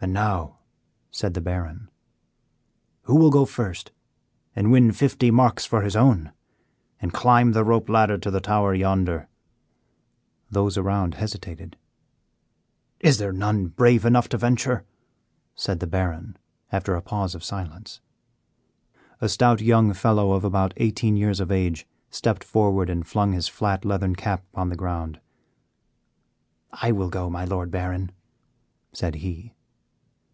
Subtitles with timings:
[0.00, 0.58] "And now,"
[1.10, 1.90] said the Baron,
[3.02, 3.90] "who will go first
[4.54, 6.30] and win fifty marks for his own,
[7.02, 9.26] and climb the rope ladder to the tower yonder?"
[10.52, 11.76] Those around hesitated.
[13.00, 14.84] "Is there none brave enough to venture?"
[15.56, 16.36] said the Baron,
[16.70, 18.00] after a pause of silence.
[19.20, 23.48] A stout, young fellow, of about eighteen years of age, stepped forward and flung his
[23.48, 25.18] flat leathern cap upon the ground.
[26.72, 28.12] "I will go, my Lord Baron,"
[28.92, 29.54] said he.